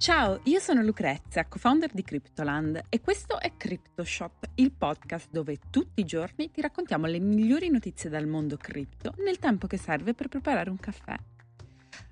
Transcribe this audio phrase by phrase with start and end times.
[0.00, 6.00] Ciao, io sono Lucrezia, co-founder di Cryptoland e questo è CryptoShop, il podcast dove tutti
[6.00, 10.28] i giorni ti raccontiamo le migliori notizie dal mondo cripto nel tempo che serve per
[10.28, 11.14] preparare un caffè.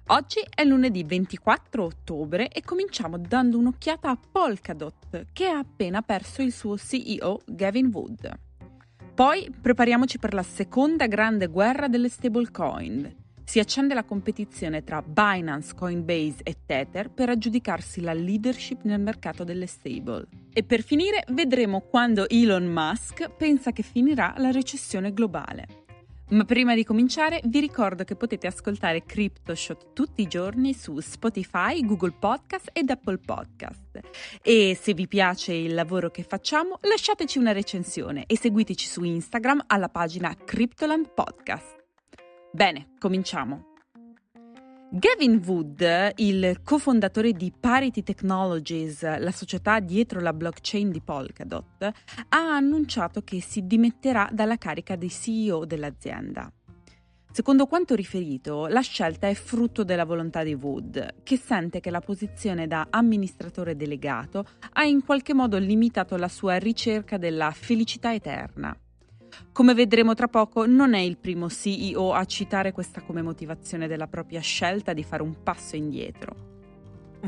[0.08, 6.42] Oggi è lunedì 24 ottobre e cominciamo dando un'occhiata a Polkadot che ha appena perso
[6.42, 8.38] il suo CEO Gavin Wood.
[9.14, 15.74] Poi prepariamoci per la seconda grande guerra delle stablecoin si accende la competizione tra Binance,
[15.74, 20.26] Coinbase e Tether per aggiudicarsi la leadership nel mercato delle stable.
[20.52, 25.86] E per finire vedremo quando Elon Musk pensa che finirà la recessione globale.
[26.30, 31.80] Ma prima di cominciare vi ricordo che potete ascoltare CryptoShot tutti i giorni su Spotify,
[31.80, 33.98] Google Podcast ed Apple Podcast.
[34.42, 39.64] E se vi piace il lavoro che facciamo, lasciateci una recensione e seguiteci su Instagram
[39.68, 41.77] alla pagina Cryptoland Podcast.
[42.50, 43.66] Bene, cominciamo.
[44.90, 52.56] Gavin Wood, il cofondatore di Parity Technologies, la società dietro la blockchain di Polkadot, ha
[52.56, 56.50] annunciato che si dimetterà dalla carica di CEO dell'azienda.
[57.30, 62.00] Secondo quanto riferito, la scelta è frutto della volontà di Wood, che sente che la
[62.00, 68.74] posizione da amministratore delegato ha in qualche modo limitato la sua ricerca della felicità eterna.
[69.52, 74.06] Come vedremo tra poco, non è il primo CEO a citare questa come motivazione della
[74.06, 76.56] propria scelta di fare un passo indietro.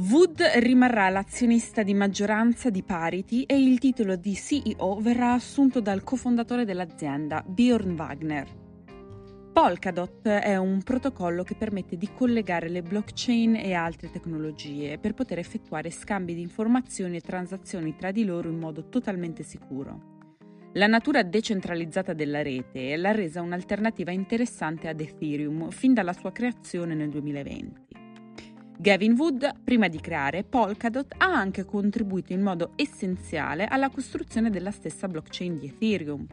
[0.08, 6.04] Wood rimarrà l'azionista di maggioranza di Parity e il titolo di CEO verrà assunto dal
[6.04, 8.58] cofondatore dell'azienda, Bjorn Wagner.
[9.52, 15.40] Polkadot è un protocollo che permette di collegare le blockchain e altre tecnologie per poter
[15.40, 20.09] effettuare scambi di informazioni e transazioni tra di loro in modo totalmente sicuro.
[20.74, 26.94] La natura decentralizzata della rete l'ha resa un'alternativa interessante ad Ethereum fin dalla sua creazione
[26.94, 27.88] nel 2020.
[28.78, 34.70] Gavin Wood, prima di creare Polkadot, ha anche contribuito in modo essenziale alla costruzione della
[34.70, 36.24] stessa blockchain di Ethereum,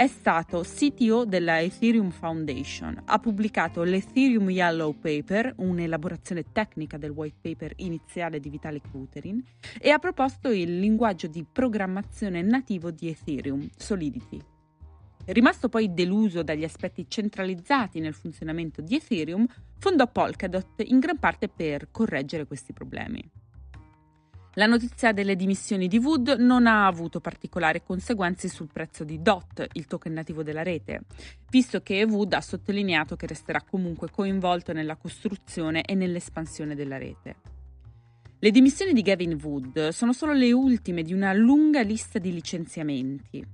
[0.00, 7.36] è stato CTO della Ethereum Foundation, ha pubblicato l'Ethereum Yellow Paper, un'elaborazione tecnica del white
[7.38, 9.44] paper iniziale di Vitalik Buterin,
[9.78, 14.40] e ha proposto il linguaggio di programmazione nativo di Ethereum, Solidity.
[15.26, 19.46] Rimasto poi deluso dagli aspetti centralizzati nel funzionamento di Ethereum,
[19.76, 23.22] fondò Polkadot in gran parte per correggere questi problemi.
[24.54, 29.68] La notizia delle dimissioni di Wood non ha avuto particolari conseguenze sul prezzo di DOT,
[29.74, 31.02] il token nativo della rete,
[31.50, 37.36] visto che Wood ha sottolineato che resterà comunque coinvolto nella costruzione e nell'espansione della rete.
[38.40, 43.46] Le dimissioni di Gavin Wood sono solo le ultime di una lunga lista di licenziamenti.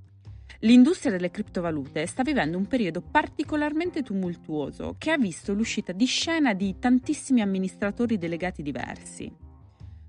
[0.61, 6.55] L'industria delle criptovalute sta vivendo un periodo particolarmente tumultuoso che ha visto l'uscita di scena
[6.55, 9.45] di tantissimi amministratori delegati diversi.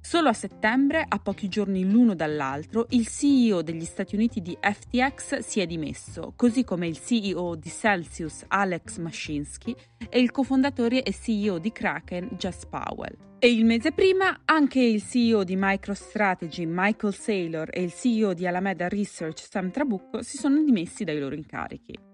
[0.07, 5.39] Solo a settembre, a pochi giorni l'uno dall'altro, il CEO degli Stati Uniti di FTX
[5.39, 9.75] si è dimesso, così come il CEO di Celsius Alex Mashinsky
[10.07, 13.17] e il cofondatore e CEO di Kraken Jess Powell.
[13.39, 18.47] E il mese prima anche il CEO di MicroStrategy Michael Saylor e il CEO di
[18.47, 22.06] Alameda Research Sam Trabucco si sono dimessi dai loro incarichi.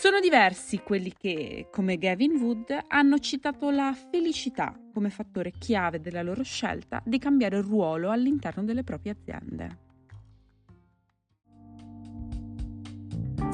[0.00, 6.22] Sono diversi quelli che, come Gavin Wood, hanno citato la felicità come fattore chiave della
[6.22, 9.78] loro scelta di cambiare ruolo all'interno delle proprie aziende.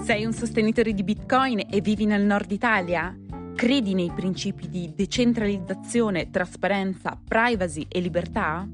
[0.03, 3.19] Sei un sostenitore di Bitcoin e vivi nel nord Italia?
[3.55, 8.69] Credi nei principi di decentralizzazione, trasparenza, privacy e libertà?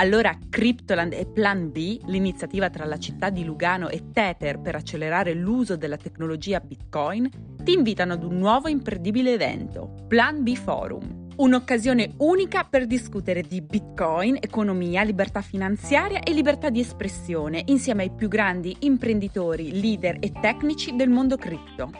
[0.00, 5.34] Allora Cryptoland e Plan B, l'iniziativa tra la città di Lugano e Tether per accelerare
[5.34, 7.28] l'uso della tecnologia Bitcoin,
[7.62, 11.28] ti invitano ad un nuovo imperdibile evento, Plan B Forum.
[11.36, 18.10] Un'occasione unica per discutere di Bitcoin, economia, libertà finanziaria e libertà di espressione insieme ai
[18.10, 21.90] più grandi imprenditori, leader e tecnici del mondo cripto.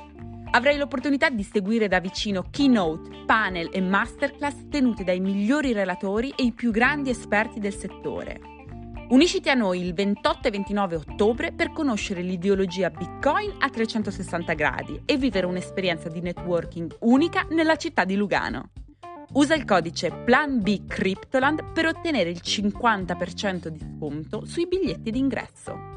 [0.52, 6.42] Avrai l'opportunità di seguire da vicino keynote, panel e masterclass tenuti dai migliori relatori e
[6.42, 8.40] i più grandi esperti del settore.
[9.10, 15.00] Unisciti a noi il 28 e 29 ottobre per conoscere l'ideologia Bitcoin a 360 gradi
[15.04, 18.70] e vivere un'esperienza di networking unica nella città di Lugano.
[19.34, 25.89] Usa il codice Plan B Cryptoland per ottenere il 50% di sconto sui biglietti d'ingresso.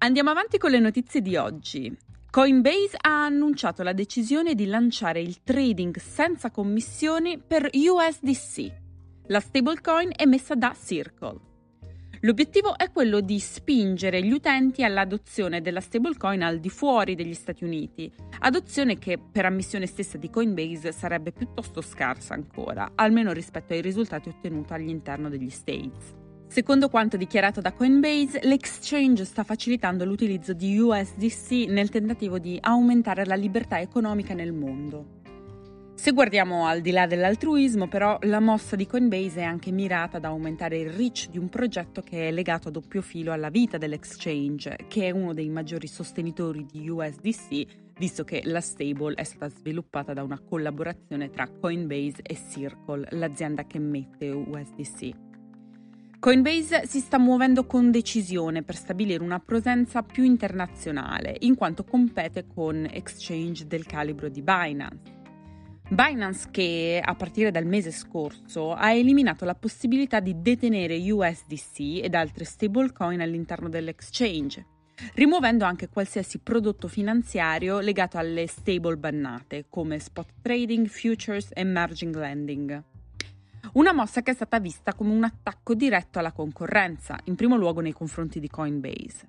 [0.00, 1.92] Andiamo avanti con le notizie di oggi.
[2.30, 8.72] Coinbase ha annunciato la decisione di lanciare il trading senza commissioni per USDC.
[9.26, 11.40] La stablecoin emessa da Circle.
[12.20, 17.64] L'obiettivo è quello di spingere gli utenti all'adozione della stablecoin al di fuori degli Stati
[17.64, 23.80] Uniti, adozione che per ammissione stessa di Coinbase sarebbe piuttosto scarsa ancora, almeno rispetto ai
[23.80, 26.26] risultati ottenuti all'interno degli States.
[26.48, 33.26] Secondo quanto dichiarato da Coinbase, l'exchange sta facilitando l'utilizzo di USDC nel tentativo di aumentare
[33.26, 35.16] la libertà economica nel mondo.
[35.94, 40.24] Se guardiamo al di là dell'altruismo, però, la mossa di Coinbase è anche mirata ad
[40.24, 44.86] aumentare il reach di un progetto che è legato a doppio filo alla vita dell'exchange,
[44.88, 47.64] che è uno dei maggiori sostenitori di USDC,
[47.98, 53.66] visto che la stable è stata sviluppata da una collaborazione tra Coinbase e Circle, l'azienda
[53.66, 55.27] che emette USDC.
[56.20, 62.44] Coinbase si sta muovendo con decisione per stabilire una presenza più internazionale, in quanto compete
[62.52, 65.16] con exchange del calibro di Binance.
[65.88, 72.16] Binance che a partire dal mese scorso ha eliminato la possibilità di detenere USDC ed
[72.16, 74.66] altre stablecoin all'interno dell'exchange,
[75.14, 82.16] rimuovendo anche qualsiasi prodotto finanziario legato alle stable bannate come spot trading, futures e emerging
[82.16, 82.84] lending.
[83.72, 87.80] Una mossa che è stata vista come un attacco diretto alla concorrenza, in primo luogo
[87.80, 89.26] nei confronti di Coinbase.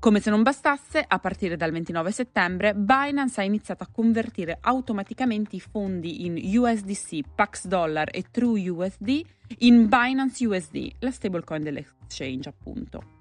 [0.00, 5.56] Come se non bastasse, a partire dal 29 settembre, Binance ha iniziato a convertire automaticamente
[5.56, 9.22] i fondi in USDC, Pax Dollar e True USD
[9.58, 13.17] in Binance USD, la stablecoin dell'exchange appunto.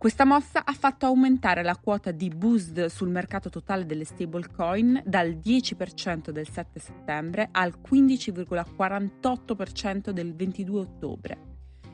[0.00, 5.32] Questa mossa ha fatto aumentare la quota di boost sul mercato totale delle stablecoin dal
[5.32, 11.38] 10% del 7 settembre al 15,48% del 22 ottobre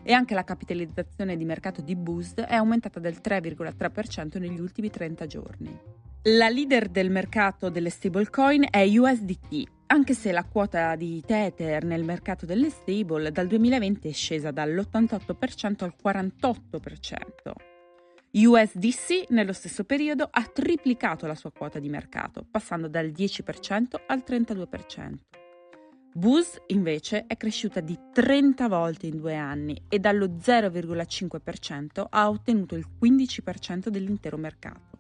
[0.05, 5.27] e anche la capitalizzazione di mercato di Boost è aumentata del 3,3% negli ultimi 30
[5.27, 5.77] giorni.
[6.27, 12.05] La leader del mercato delle stablecoin è USDT, anche se la quota di Tether nel
[12.05, 17.66] mercato delle stable dal 2020 è scesa dall'88% al 48%.
[18.45, 24.23] USDC nello stesso periodo ha triplicato la sua quota di mercato, passando dal 10% al
[24.27, 25.15] 32%.
[26.13, 32.75] Booz invece è cresciuta di 30 volte in due anni e dallo 0,5% ha ottenuto
[32.75, 34.95] il 15% dell'intero mercato.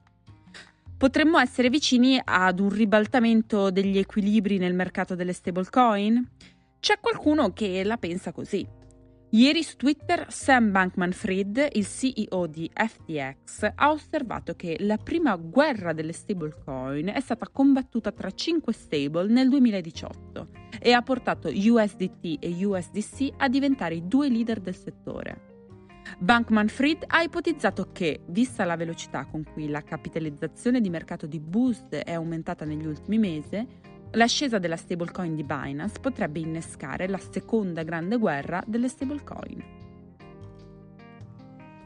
[0.97, 6.27] Potremmo essere vicini ad un ribaltamento degli equilibri nel mercato delle stablecoin?
[6.81, 8.67] C'è qualcuno che la pensa così.
[9.31, 15.93] Ieri su Twitter Sam Bankman-Fried, il CEO di FTX, ha osservato che la prima guerra
[15.93, 20.49] delle stablecoin è stata combattuta tra cinque stable nel 2018
[20.81, 25.55] e ha portato USDT e USDC a diventare i due leader del settore.
[26.20, 31.96] Bankman-Fried ha ipotizzato che, vista la velocità con cui la capitalizzazione di mercato di Boost
[31.96, 33.67] è aumentata negli ultimi mesi,
[34.12, 39.75] L'ascesa della stablecoin di Binance potrebbe innescare la seconda grande guerra delle stablecoin.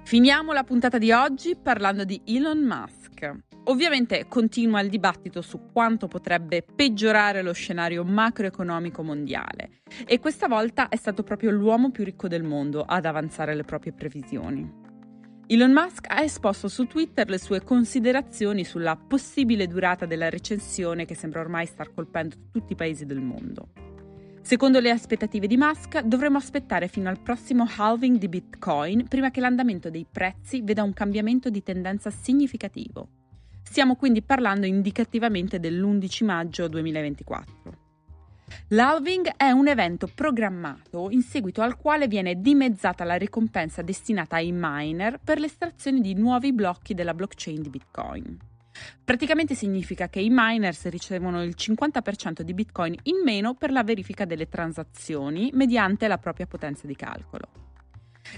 [0.05, 3.31] Finiamo la puntata di oggi parlando di Elon Musk.
[3.65, 10.89] Ovviamente continua il dibattito su quanto potrebbe peggiorare lo scenario macroeconomico mondiale e questa volta
[10.89, 14.80] è stato proprio l'uomo più ricco del mondo ad avanzare le proprie previsioni.
[15.53, 21.17] Elon Musk ha esposto su Twitter le sue considerazioni sulla possibile durata della recessione che
[21.17, 23.71] sembra ormai star colpendo tutti i paesi del mondo.
[24.43, 29.41] Secondo le aspettative di Musk, dovremo aspettare fino al prossimo halving di Bitcoin prima che
[29.41, 33.09] l'andamento dei prezzi veda un cambiamento di tendenza significativo.
[33.65, 37.80] Stiamo quindi parlando indicativamente dell'11 maggio 2024.
[38.69, 44.53] L'halving è un evento programmato in seguito al quale viene dimezzata la ricompensa destinata ai
[44.53, 48.39] miner per l'estrazione di nuovi blocchi della blockchain di Bitcoin.
[49.05, 54.25] Praticamente significa che i miners ricevono il 50% di Bitcoin in meno per la verifica
[54.25, 57.49] delle transazioni mediante la propria potenza di calcolo.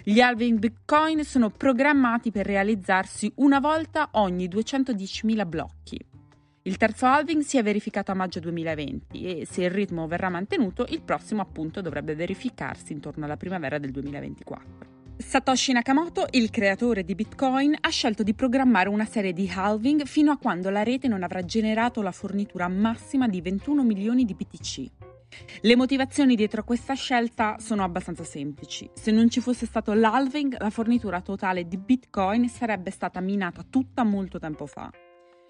[0.02, 5.98] Gli halving Bitcoin sono programmati per realizzarsi una volta ogni 210.000 blocchi.
[6.64, 10.86] Il terzo halving si è verificato a maggio 2020 e se il ritmo verrà mantenuto,
[10.90, 14.90] il prossimo appunto dovrebbe verificarsi intorno alla primavera del 2024.
[15.16, 20.30] Satoshi Nakamoto, il creatore di Bitcoin, ha scelto di programmare una serie di halving fino
[20.30, 24.90] a quando la rete non avrà generato la fornitura massima di 21 milioni di BTC.
[25.62, 28.88] Le motivazioni dietro a questa scelta sono abbastanza semplici.
[28.94, 34.04] Se non ci fosse stato l'halving, la fornitura totale di Bitcoin sarebbe stata minata tutta
[34.04, 34.90] molto tempo fa.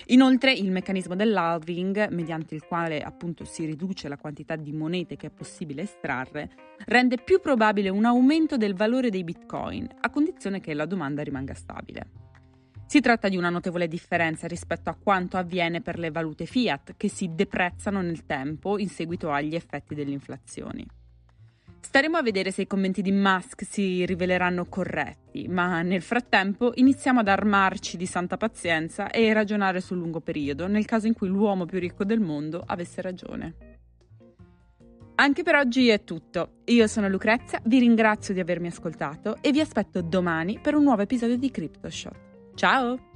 [0.06, 5.28] Inoltre il meccanismo dell'halving, mediante il quale appunto si riduce la quantità di monete che
[5.28, 6.50] è possibile estrarre,
[6.87, 11.54] rende più probabile un aumento del valore dei bitcoin, a condizione che la domanda rimanga
[11.54, 12.06] stabile.
[12.87, 17.09] Si tratta di una notevole differenza rispetto a quanto avviene per le valute fiat, che
[17.09, 20.85] si deprezzano nel tempo in seguito agli effetti dell'inflazione.
[21.85, 27.21] Staremo a vedere se i commenti di Musk si riveleranno corretti, ma nel frattempo iniziamo
[27.21, 31.67] ad armarci di santa pazienza e ragionare sul lungo periodo, nel caso in cui l'uomo
[31.67, 33.55] più ricco del mondo avesse ragione.
[35.17, 36.62] Anche per oggi è tutto.
[36.67, 41.03] Io sono Lucrezia, vi ringrazio di avermi ascoltato e vi aspetto domani per un nuovo
[41.03, 42.55] episodio di CryptoShot.
[42.55, 43.12] Ciao!